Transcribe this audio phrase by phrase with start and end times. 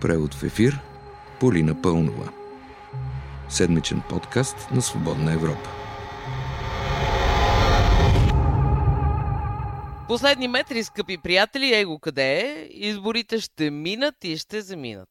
[0.00, 0.80] Превод в ефир
[1.40, 2.32] Полина Пълнова.
[3.48, 5.70] Седмичен подкаст на Свободна Европа.
[10.08, 12.68] Последни метри, скъпи приятели, его къде е?
[12.70, 15.08] Изборите ще минат и ще заминат.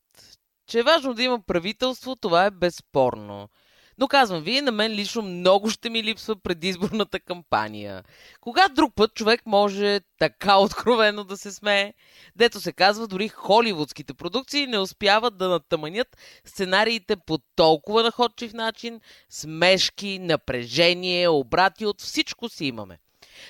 [0.67, 3.49] Че е важно да има правителство, това е безспорно.
[3.97, 8.03] Но казвам ви, на мен лично много ще ми липсва предизборната кампания.
[8.41, 11.93] Кога друг път човек може така откровено да се смее?
[12.35, 19.01] Дето се казва, дори холивудските продукции не успяват да натъманят сценариите по толкова находчив начин,
[19.29, 22.99] смешки, напрежение, обрати от всичко си имаме.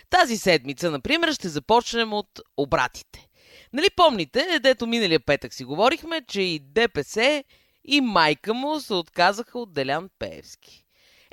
[0.09, 3.27] Тази седмица, например, ще започнем от обратите.
[3.73, 7.43] Нали помните, дето миналия петък си говорихме, че и ДПС
[7.87, 10.85] и майка му се отказаха от Делян Пеевски.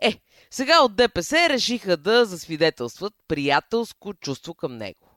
[0.03, 0.19] Е,
[0.51, 5.11] сега от ДПС решиха да засвидетелстват приятелско чувство към него.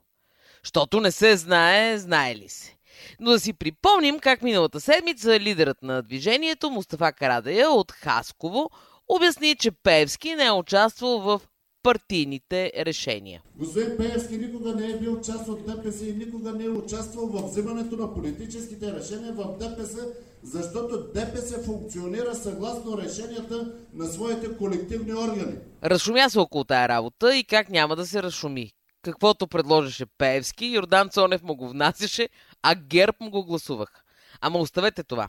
[0.64, 2.78] Щото не се знае, знае ли се.
[3.20, 8.70] Но да си припомним как миналата седмица лидерът на движението Мустафа Карадая от Хасково
[9.08, 11.42] обясни, че Певски не е участвал в
[11.86, 13.42] партийните решения.
[13.56, 17.50] Господин Пеевски никога не е бил част от ДПС и никога не е участвал в
[17.50, 20.08] взимането на политическите решения в ДПС,
[20.44, 25.56] защото ДПС функционира съгласно решенията на своите колективни органи.
[25.84, 28.72] Разшумя се около тая работа и как няма да се разшуми.
[29.02, 32.30] Каквото предложеше Пеевски, Йордан Цонев му го внасяше,
[32.64, 34.02] а ГЕРБ му го гласуваха.
[34.42, 35.28] Ама оставете това.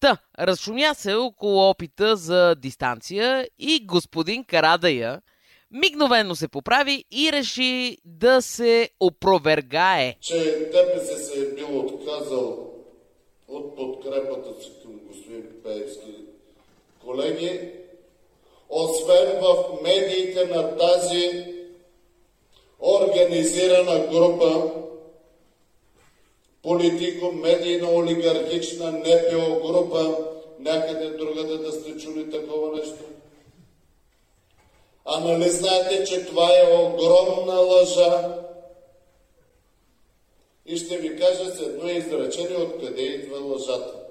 [0.00, 5.20] Та, разшумя се около опита за дистанция и господин Карадая–
[5.70, 10.14] мигновено се поправи и реши да се опровергае.
[10.20, 12.72] Че ДПС се е бил отказал
[13.48, 16.14] от подкрепата си към господин Пеевски.
[17.04, 17.70] Колеги,
[18.68, 21.44] освен в медиите на тази
[22.80, 24.72] организирана група,
[26.62, 30.16] политико-медийна олигархична НПО група,
[30.58, 33.04] някъде другаде да сте чули такова нещо.
[35.06, 38.28] А нали знаете, че това е огромна лъжа?
[40.66, 44.06] И ще ви кажа с едно изречение откъде идва лъжата.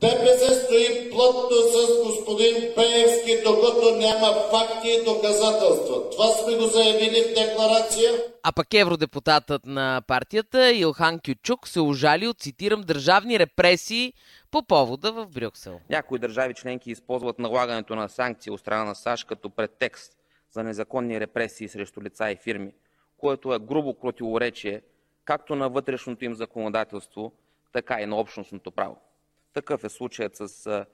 [0.00, 6.10] ДПС стои плътно с господин Пеевски, докато няма факти и доказателства.
[6.10, 8.12] Това сме го заявили в декларация.
[8.42, 14.12] А пък евродепутатът на партията Илхан Кючук се ожали от, цитирам, държавни репресии
[14.50, 15.80] по повода в Брюксел.
[15.90, 20.12] Някои държави членки използват налагането на санкции от страна на САЩ като претекст
[20.50, 22.72] за незаконни репресии срещу лица и фирми,
[23.18, 24.82] което е грубо противоречие
[25.24, 27.32] както на вътрешното им законодателство,
[27.72, 28.96] така и на общностното право.
[29.54, 30.86] Такъв е случаят с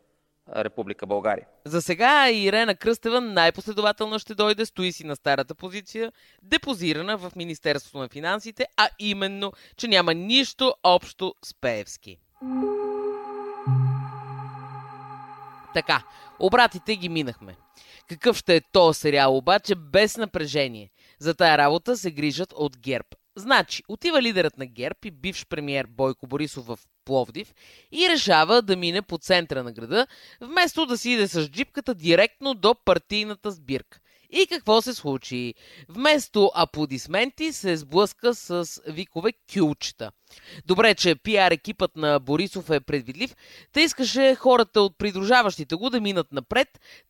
[0.56, 1.46] Република България.
[1.64, 6.12] За сега Ирена Кръстева най-последователно ще дойде, стои си на старата позиция,
[6.42, 12.18] депозирана в Министерството на финансите, а именно, че няма нищо общо с Пеевски.
[15.76, 16.02] Така,
[16.38, 17.56] обратите ги минахме.
[18.08, 20.90] Какъв ще е то сериал обаче без напрежение?
[21.18, 23.06] За тая работа се грижат от ГЕРБ.
[23.36, 27.54] Значи, отива лидерът на ГЕРБ и бивш премьер Бойко Борисов в Пловдив
[27.92, 30.06] и решава да мине по центъра на града,
[30.40, 33.98] вместо да си иде с джипката директно до партийната сбирка.
[34.30, 35.54] И какво се случи?
[35.88, 40.10] Вместо аплодисменти се сблъска с викове кюлчета.
[40.66, 43.36] Добре, че пиар екипът на Борисов е предвидлив,
[43.72, 46.68] та искаше хората от придружаващите го да минат напред,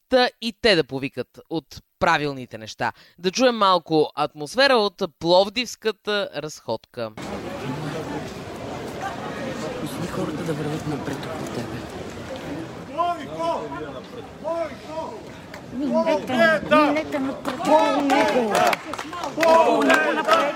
[0.08, 2.92] та и те да повикат от правилните неща.
[3.18, 7.12] Да чуем малко атмосфера от Пловдивската разходка.
[9.80, 11.76] Пусни хората да върват напред около тебе.
[15.72, 16.32] Минете,
[16.70, 18.54] минете напред около него.
[19.36, 20.54] Около него напред.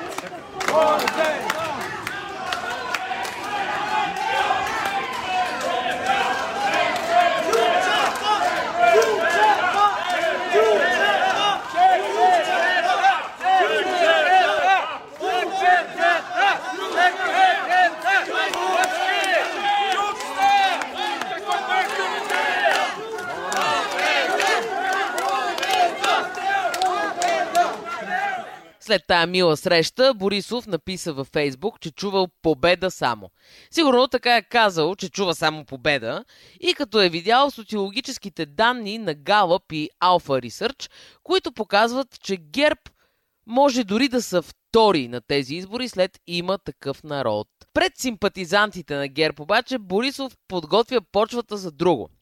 [28.90, 33.30] След тая мила среща, Борисов написа във Фейсбук, че чувал победа само.
[33.70, 36.24] Сигурно така е казал, че чува само победа
[36.60, 40.90] и като е видял социологическите данни на Gallup и Alpha Research,
[41.22, 42.80] които показват, че ГЕРБ
[43.46, 47.48] може дори да са втори на тези избори след има такъв народ.
[47.74, 52.08] Пред симпатизантите на ГЕРБ обаче Борисов подготвя почвата за друго–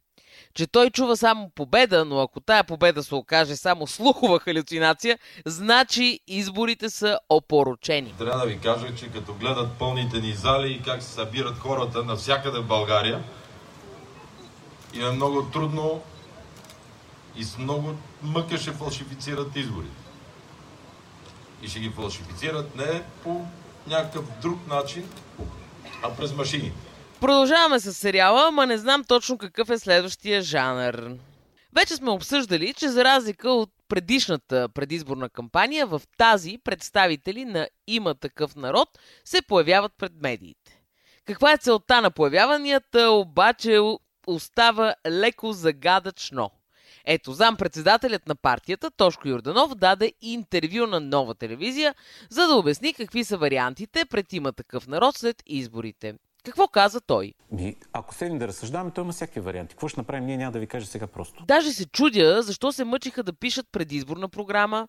[0.54, 6.20] че той чува само победа, но ако тая победа се окаже само слухова халюцинация, значи
[6.26, 8.14] изборите са опоручени.
[8.18, 12.04] Трябва да ви кажа, че като гледат пълните ни зали и как се събират хората
[12.04, 13.22] навсякъде в България,
[14.94, 16.02] им е много трудно
[17.36, 19.96] и с много мъка ще фалшифицират изборите.
[21.62, 23.46] И ще ги фалшифицират не по
[23.86, 25.08] някакъв друг начин,
[26.02, 26.87] а през машините.
[27.20, 31.10] Продължаваме с сериала, ама не знам точно какъв е следващия жанр.
[31.72, 38.14] Вече сме обсъждали, че за разлика от предишната предизборна кампания, в тази представители на има
[38.14, 38.88] такъв народ
[39.24, 40.80] се появяват пред медиите.
[41.24, 43.78] Каква е целта на появяванията, обаче
[44.26, 46.50] остава леко загадъчно.
[47.04, 51.94] Ето, зам-председателят на партията Тошко Юрданов даде интервю на нова телевизия,
[52.30, 56.14] за да обясни какви са вариантите пред има такъв народ след изборите.
[56.48, 57.34] Какво каза той?
[57.52, 59.74] Ми, ако седим да разсъждаваме, той има всякакви варианти.
[59.74, 60.26] Какво ще направим?
[60.26, 61.44] Ние няма да ви кажа сега просто.
[61.46, 64.88] Даже се чудя, защо се мъчиха да пишат предизборна програма,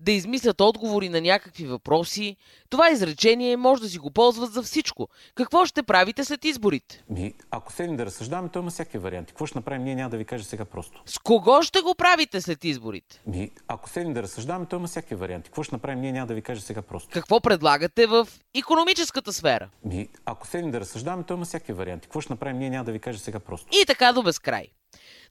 [0.00, 2.36] да измислят отговори на някакви въпроси.
[2.70, 5.08] Това изречение може да си го ползват за всичко.
[5.34, 7.04] Какво ще правите след изборите?
[7.10, 9.32] Ми, ако седим да разсъждаваме, той има всякакви варианти.
[9.32, 9.84] Какво ще направим?
[9.84, 11.02] Ние няма да ви кажа сега просто.
[11.06, 13.22] С кого ще го правите след изборите?
[13.26, 15.50] Ми, ако седим да разсъждаваме, той има всякакви варианти.
[15.50, 16.00] Какво ще направим?
[16.00, 17.08] Ние няма да ви кажа сега просто.
[17.12, 19.70] Какво предлагате в економическата сфера?
[19.84, 22.06] Ми, ако седим да разсъждаваме, той има всякакви варианти.
[22.06, 22.58] Какво ще направим?
[22.58, 23.68] Ние няма да ви кажа сега просто.
[23.82, 24.66] И така до безкрай.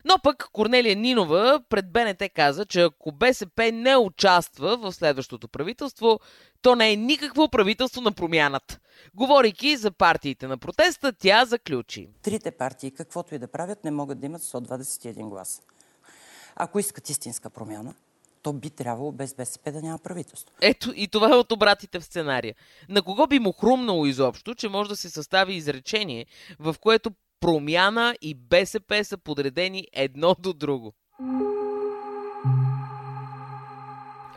[0.05, 6.19] Но пък Корнелия Нинова пред БНТ каза, че ако БСП не участва в следващото правителство,
[6.61, 8.79] то не е никакво правителство на промяната.
[9.15, 12.09] Говорейки за партиите на протеста, тя заключи.
[12.21, 15.61] Трите партии, каквото и да правят, не могат да имат 121 гласа.
[16.55, 17.93] Ако искат истинска промяна,
[18.45, 20.55] то би трябвало без БСП да няма правителство.
[20.61, 22.55] Ето и това е от обратите в сценария.
[22.89, 26.25] На кого би му хрумнало изобщо, че може да се състави изречение,
[26.59, 30.93] в което промяна и БСП са подредени едно до друго.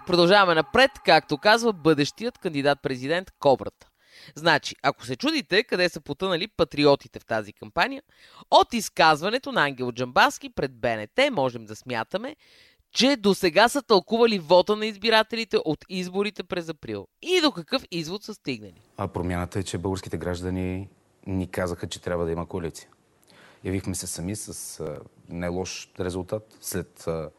[0.06, 3.88] Продължаваме напред, както казва бъдещият кандидат-президент Кобрата.
[4.34, 8.02] Значи, ако се чудите къде са потънали патриотите в тази кампания,
[8.50, 12.36] от изказването на Ангел Джамбаски пред БНТ можем да смятаме,
[12.92, 17.06] че до сега са тълкували вота на избирателите от изборите през април.
[17.22, 18.80] И до какъв извод са стигнали?
[18.96, 20.88] А промяната е, че българските граждани
[21.26, 22.88] ни казаха, че трябва да има коалиция.
[23.64, 24.98] Явихме се сами с а,
[25.28, 27.30] не лош резултат след а,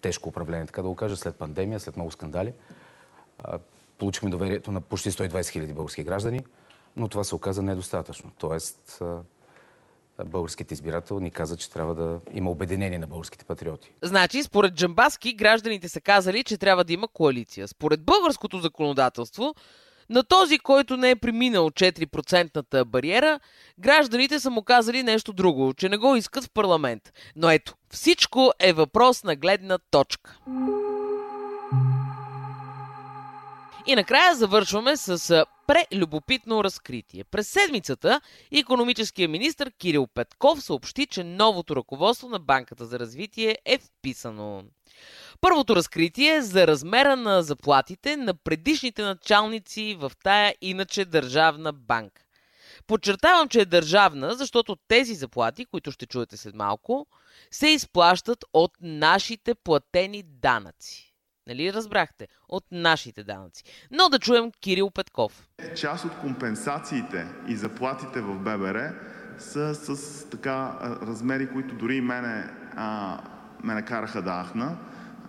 [0.00, 2.52] тежко управление, така да го кажа, след пандемия, след много скандали.
[3.44, 3.58] А,
[3.98, 6.40] получихме доверието на почти 120 хиляди български граждани,
[6.96, 8.30] но това се оказа недостатъчно.
[8.38, 9.02] Тоест,
[10.24, 13.92] българските избирател ни каза, че трябва да има обединение на българските патриоти.
[14.02, 17.68] Значи, според Джамбаски, гражданите са казали, че трябва да има коалиция.
[17.68, 19.54] Според българското законодателство,
[20.10, 23.40] на този, който не е преминал 4 бариера,
[23.78, 27.12] гражданите са му казали нещо друго, че не го искат в парламент.
[27.36, 30.38] Но ето, всичко е въпрос на гледна точка.
[33.86, 37.24] И накрая завършваме с прелюбопитно разкритие.
[37.24, 38.20] През седмицата
[38.52, 44.64] економическия министр Кирил Петков съобщи, че новото ръководство на Банката за развитие е вписано.
[45.40, 52.22] Първото разкритие е за размера на заплатите на предишните началници в тая иначе държавна банка.
[52.86, 57.06] Подчертавам, че е държавна, защото тези заплати, които ще чуете след малко,
[57.50, 61.07] се изплащат от нашите платени данъци.
[61.48, 62.28] Нали разбрахте?
[62.48, 63.64] От нашите данъци.
[63.90, 65.48] Но да чуем Кирил Петков.
[65.76, 68.92] Част от компенсациите и заплатите в ББР
[69.38, 72.44] са с така размери, които дори и мене,
[72.76, 73.20] а,
[73.64, 74.78] ме накараха да ахна.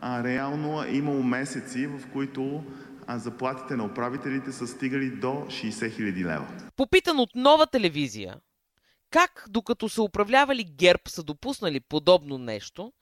[0.01, 2.63] А, реално е имало месеци, в които
[3.07, 6.47] а, заплатите на управителите са стигали до 60 000 лева.
[6.75, 8.35] Попитан от нова телевизия,
[9.11, 12.93] как докато са управлявали ГЕРБ са допуснали подобно нещо,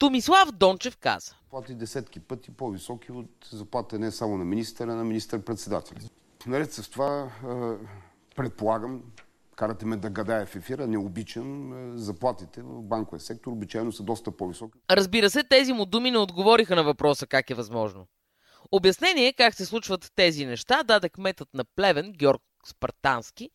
[0.00, 1.34] Томислав Дончев каза.
[1.50, 5.98] Плати десетки пъти по-високи от заплата не само на министъра, на министър-председателя.
[6.46, 7.30] Наред с това,
[8.36, 9.02] предполагам,
[9.56, 14.36] карате ме да гадая в ефира, не обичам заплатите в банковия сектор, обичайно са доста
[14.36, 14.78] по-високи.
[14.90, 18.06] Разбира се, тези му думи не отговориха на въпроса как е възможно.
[18.72, 23.50] Обяснение как се случват тези неща даде кметът на Плевен, Георг Спартански,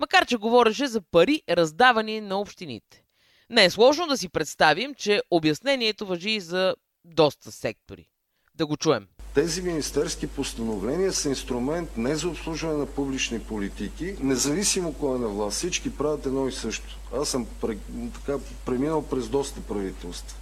[0.00, 3.04] макар че говореше за пари, раздавани на общините.
[3.50, 6.74] Не е сложно да си представим, че обяснението въжи и за
[7.04, 8.08] доста сектори.
[8.54, 9.06] Да го чуем.
[9.34, 15.28] Тези министерски постановления са инструмент не за обслужване на публични политики, независимо кой е на
[15.28, 15.56] власт.
[15.56, 16.98] Всички правят едно и също.
[17.16, 17.46] Аз съм
[18.14, 20.36] така, преминал през доста правителства.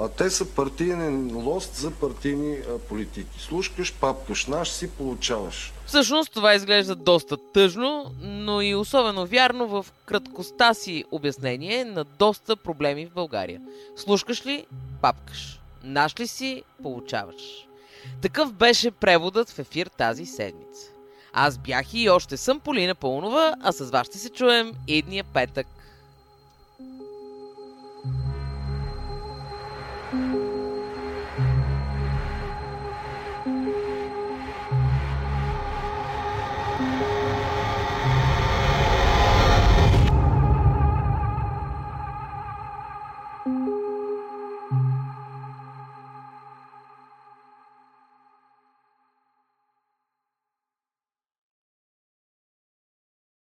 [0.00, 3.40] А те са партиен лост за партийни а, политики.
[3.40, 5.72] Слушкаш, папкаш, наш си получаваш.
[5.86, 12.56] Всъщност това изглежда доста тъжно, но и особено вярно в краткостта си обяснение на доста
[12.56, 13.60] проблеми в България.
[13.96, 14.66] Слушкаш ли,
[15.02, 15.60] папкаш.
[15.84, 17.68] Наш ли си, получаваш.
[18.22, 20.90] Такъв беше преводът в ефир тази седмица.
[21.32, 25.66] Аз бях и още съм Полина Пълнова, а с вас ще се чуем едния петък.